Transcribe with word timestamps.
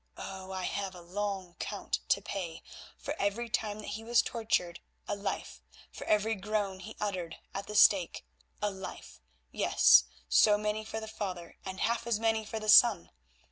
Oh! 0.17 0.51
I 0.51 0.63
have 0.63 0.95
a 0.95 1.01
long 1.01 1.53
count 1.59 1.99
to 2.09 2.23
pay; 2.23 2.63
for 2.97 3.15
every 3.19 3.49
time 3.49 3.77
that 3.81 3.89
he 3.89 4.03
was 4.03 4.23
tortured 4.23 4.79
a 5.07 5.13
life, 5.15 5.61
for 5.91 6.05
every 6.05 6.33
groan 6.33 6.79
he 6.79 6.97
uttered 6.99 7.35
at 7.53 7.67
the 7.67 7.75
stake 7.75 8.25
a 8.63 8.71
life; 8.71 9.21
yes, 9.51 10.05
so 10.27 10.57
many 10.57 10.83
for 10.83 10.99
the 10.99 11.07
father 11.07 11.55
and 11.63 11.81
half 11.81 12.07
as 12.07 12.19
many 12.19 12.43
for 12.43 12.59
the 12.59 12.67
son. 12.67 13.11